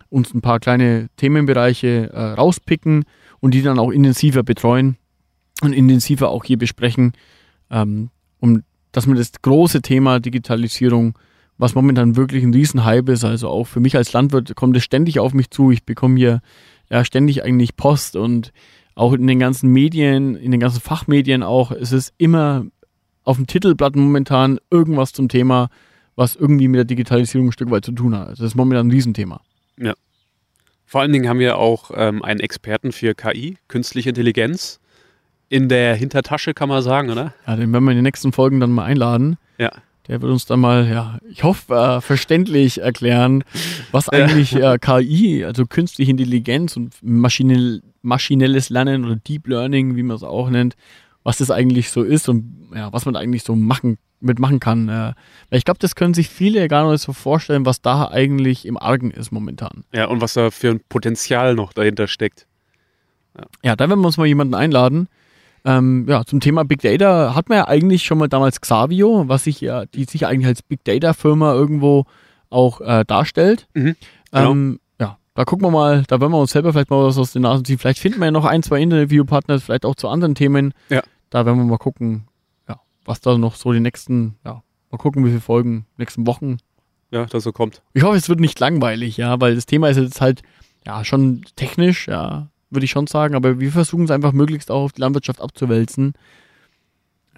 [0.08, 3.04] uns ein paar kleine Themenbereiche äh, rauspicken
[3.38, 4.96] und die dann auch intensiver betreuen
[5.62, 7.12] und intensiver auch hier besprechen,
[7.70, 11.16] ähm, um dass wir das große Thema Digitalisierung,
[11.58, 15.20] was momentan wirklich ein Riesenhype ist, also auch für mich als Landwirt kommt es ständig
[15.20, 15.70] auf mich zu.
[15.70, 16.40] Ich bekomme hier
[16.88, 18.52] ja ständig eigentlich Post und
[18.94, 22.66] auch in den ganzen Medien, in den ganzen Fachmedien auch, es ist immer
[23.22, 25.68] auf dem Titelblatt momentan irgendwas zum Thema,
[26.16, 28.28] was irgendwie mit der Digitalisierung ein Stück weit zu tun hat.
[28.28, 29.40] Also das ist momentan ein Riesenthema.
[30.84, 34.80] Vor allen Dingen haben wir auch ähm, einen Experten für KI, künstliche Intelligenz,
[35.50, 37.34] in der Hintertasche, kann man sagen, oder?
[37.46, 39.36] Ja, den werden wir in den nächsten Folgen dann mal einladen.
[39.58, 39.70] Ja.
[40.06, 43.44] Der wird uns dann mal, ja, ich hoffe, äh, verständlich erklären,
[43.92, 44.12] was Ja.
[44.24, 50.16] eigentlich äh, KI, also künstliche Intelligenz und maschinell, maschinelles Lernen oder Deep Learning, wie man
[50.16, 50.74] es auch nennt,
[51.24, 54.88] was das eigentlich so ist und ja, was man eigentlich so machen, mitmachen kann.
[54.88, 54.92] Äh,
[55.50, 58.78] weil ich glaube, das können sich viele gar nicht so vorstellen, was da eigentlich im
[58.78, 59.84] Argen ist momentan.
[59.92, 62.46] Ja, und was da für ein Potenzial noch dahinter steckt.
[63.64, 65.08] Ja, da werden wir uns mal jemanden einladen.
[65.64, 69.44] Ähm, ja, zum Thema Big Data hat man ja eigentlich schon mal damals Xavio, was
[69.44, 72.06] sich ja, die sich eigentlich als Big Data Firma irgendwo
[72.48, 73.68] auch äh, darstellt.
[73.74, 73.96] Mhm,
[74.32, 74.50] genau.
[74.50, 77.32] ähm, ja, da gucken wir mal, da werden wir uns selber vielleicht mal was aus
[77.32, 77.78] den Nasen ziehen.
[77.78, 80.74] Vielleicht finden wir ja noch ein, zwei Interviewpartner, vielleicht auch zu anderen Themen.
[80.88, 81.02] Ja.
[81.30, 82.26] Da werden wir mal gucken,
[82.68, 86.58] ja, was da noch so die nächsten, ja, mal gucken, wie viele Folgen, nächsten Wochen.
[87.10, 87.82] Ja, das so kommt.
[87.92, 90.42] Ich hoffe, es wird nicht langweilig, ja, weil das Thema ist jetzt halt,
[90.86, 94.84] ja, schon technisch, ja, würde ich schon sagen, aber wir versuchen es einfach möglichst auch
[94.84, 96.14] auf die Landwirtschaft abzuwälzen.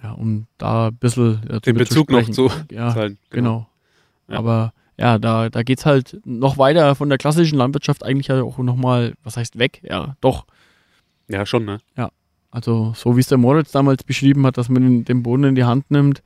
[0.01, 3.17] Ja, um da ein bisschen ja, Den Bezug noch zu Ja, sein.
[3.29, 3.67] genau.
[4.27, 4.37] Ja.
[4.37, 8.57] Aber ja, da, da geht's halt noch weiter von der klassischen Landwirtschaft eigentlich ja auch
[8.59, 9.81] nochmal, was heißt weg?
[9.83, 10.45] Ja, doch.
[11.27, 11.79] Ja, schon, ne?
[12.51, 15.55] Also so wie es der Moritz damals beschrieben hat, dass man den, den Boden in
[15.55, 16.21] die Hand nimmt,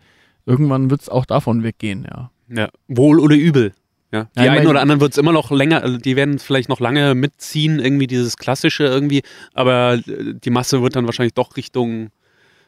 [0.46, 2.32] irgendwann wird's auch davon weggehen, ja.
[2.50, 3.74] Ja, wohl oder übel.
[4.12, 6.70] Ja, die Ja, einen oder anderen wird es immer noch länger, also die werden vielleicht
[6.70, 9.22] noch lange mitziehen, irgendwie dieses Klassische irgendwie,
[9.54, 12.10] aber äh, die Masse wird dann wahrscheinlich doch Richtung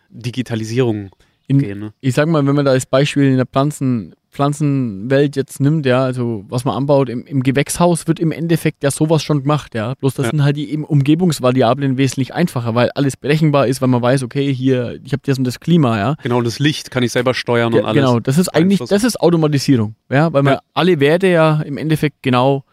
[0.10, 1.12] Digitalisierung
[1.47, 1.80] In, gehen.
[1.80, 1.93] Ne?
[2.02, 6.04] ich sag mal, wenn man da als Beispiel in der Pflanzen, Pflanzenwelt jetzt nimmt, ja,
[6.04, 9.94] also was man anbaut, im, im Gewächshaus wird im Endeffekt ja sowas schon gemacht, ja.
[10.00, 10.32] Bloß das Ja.
[10.32, 14.54] sind halt die eben Umgebungsvariablen wesentlich einfacher, weil alles berechenbar ist, weil man weiß, okay,
[14.54, 16.15] hier, ich habe das und das Klima, ja.
[16.24, 17.96] Genau, das Licht kann ich selber steuern und Ja, alles.
[18.02, 20.60] Genau, das ist eigentlich, das ist Automatisierung, ja, weil man Ja.
[20.74, 22.63] alle Werte ja im Endeffekt genau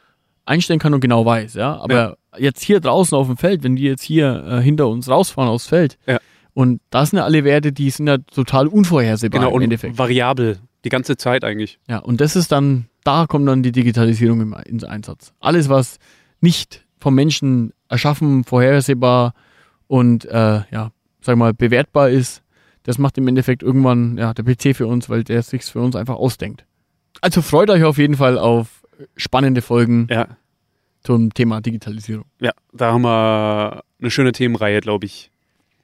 [0.45, 1.77] einstellen kann und genau weiß, ja.
[1.81, 5.51] Aber jetzt hier draußen auf dem Feld, wenn die jetzt hier äh, hinter uns rausfahren
[5.51, 6.19] aufs Feld Ja.
[6.55, 9.99] und da sind ja alle Werte, die sind ja total unvorhersehbar genau, im und Endeffekt.
[9.99, 11.79] variabel, die ganze Zeit eigentlich.
[11.89, 15.35] Ja, und das ist dann, da kommt dann die Digitalisierung im, ins Einsatz.
[15.41, 15.99] Alles, was
[16.41, 19.35] nicht vom Menschen erschaffen, vorhersehbar
[19.89, 22.43] und äh, ja, sag mal, bewertbar ist,
[22.85, 25.97] das macht im Endeffekt irgendwann ja, der PC für uns, weil der sich's für uns
[25.97, 26.65] einfach ausdenkt.
[27.21, 28.85] Also freut euch auf jeden Fall auf
[29.17, 30.29] spannende Folgen Ja,
[31.03, 32.25] zum Thema Digitalisierung.
[32.41, 35.31] ja, da haben wir eine schöne Themenreihe, glaube ich.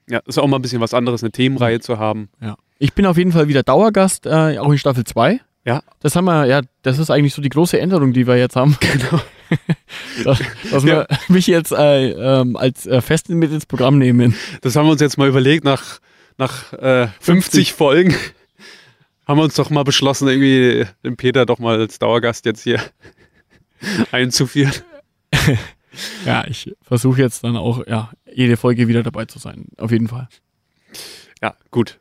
[0.08, 2.28] Ja, ist auch mal ein bisschen was anderes, eine Themenreihe zu haben.
[2.40, 2.56] Ja.
[2.82, 5.40] Ich bin auf jeden Fall wieder Dauergast, äh, auch in Staffel 2.
[5.64, 5.84] Ja.
[6.00, 8.76] Das haben wir, ja, das ist eigentlich so die große Änderung, die wir jetzt haben.
[8.80, 9.22] Genau.
[10.24, 14.34] dass, dass wir mich jetzt äh, ähm, als äh, festen mit ins Programm nehmen.
[14.62, 16.00] Das haben wir uns jetzt mal überlegt, nach,
[16.38, 17.24] nach äh, 50,
[17.70, 18.16] 50 Folgen
[19.28, 22.80] haben wir uns doch mal beschlossen, irgendwie den Peter doch mal als Dauergast jetzt hier
[24.10, 24.74] einzuführen.
[26.24, 29.66] Ja, ich versuche jetzt dann auch, ja, jede Folge wieder dabei zu sein.
[29.76, 30.26] Auf jeden Fall.
[31.42, 32.00] Ja, gut.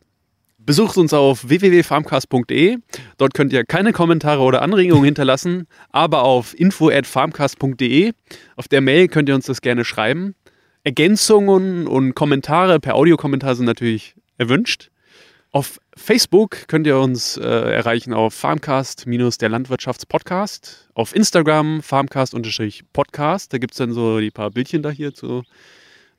[0.71, 2.77] Besucht uns auf www.farmcast.de.
[3.17, 8.13] Dort könnt ihr keine Kommentare oder Anregungen hinterlassen, aber auf info@farmcast.de.
[8.55, 10.34] Auf der Mail könnt ihr uns das gerne schreiben.
[10.86, 14.91] Ergänzungen und Kommentare per Audiokommentar sind natürlich erwünscht.
[15.51, 20.89] Auf Facebook könnt ihr uns äh, erreichen auf Farmcast der Landwirtschaftspodcast.
[20.93, 23.51] Auf Instagram Farmcast-Podcast.
[23.51, 25.43] Da gibt es dann so die paar Bildchen da hier zu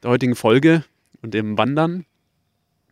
[0.02, 0.84] der heutigen Folge
[1.22, 2.04] und dem Wandern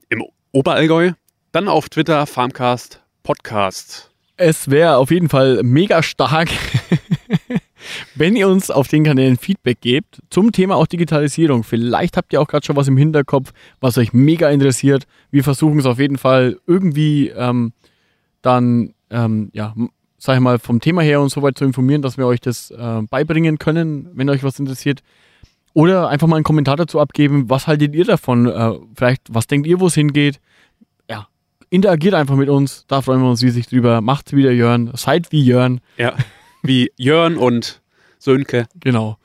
[0.08, 1.12] im Oberallgäu.
[1.52, 4.12] Dann auf Twitter Farmcast Podcast.
[4.36, 6.48] Es wäre auf jeden Fall mega stark,
[8.14, 11.64] wenn ihr uns auf den Kanälen Feedback gebt zum Thema auch Digitalisierung.
[11.64, 15.08] Vielleicht habt ihr auch gerade schon was im Hinterkopf, was euch mega interessiert.
[15.32, 17.72] Wir versuchen es auf jeden Fall irgendwie ähm,
[18.42, 19.74] dann, ähm, ja,
[20.18, 22.70] sag ich mal, vom Thema her und so weit zu informieren, dass wir euch das
[22.70, 25.00] äh, beibringen können, wenn euch was interessiert.
[25.72, 28.46] Oder einfach mal einen Kommentar dazu abgeben, was haltet ihr davon?
[28.46, 30.38] Äh, vielleicht, was denkt ihr, wo es hingeht?
[31.70, 32.84] Interagiert einfach mit uns.
[32.88, 34.00] Da freuen wir uns riesig drüber.
[34.00, 34.90] Macht's wieder Jörn.
[34.94, 35.80] Seid wie Jörn.
[35.96, 36.14] Ja,
[36.62, 37.80] wie Jörn und
[38.18, 38.66] Sönke.
[38.80, 39.16] Genau.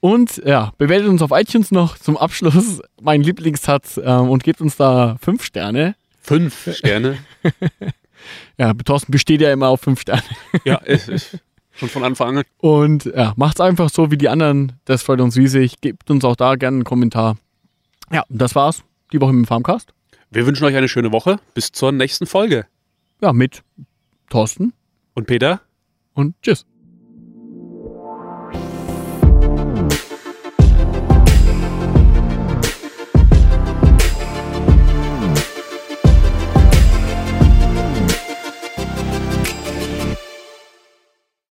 [0.00, 4.76] Und ja, bewertet uns auf iTunes noch zum Abschluss mein Lieblingssatz ähm, und gebt uns
[4.76, 5.96] da fünf Sterne.
[6.22, 7.18] Fünf Sterne.
[8.58, 10.22] Ja, Thorsten besteht ja immer auf fünf Sterne.
[10.64, 11.38] ja, ist, ist
[11.74, 12.44] schon von Anfang an.
[12.58, 14.72] Und ja, macht's einfach so wie die anderen.
[14.84, 15.80] Das freut uns riesig.
[15.80, 17.36] Gebt uns auch da gerne einen Kommentar.
[18.12, 18.82] Ja, das war's.
[19.12, 19.92] Die Woche mit dem Farmcast.
[20.30, 21.38] Wir wünschen euch eine schöne Woche.
[21.54, 22.66] Bis zur nächsten Folge.
[23.20, 23.62] Ja, mit
[24.30, 24.72] Thorsten
[25.14, 25.60] Und Peter?
[26.14, 26.66] und tschüss.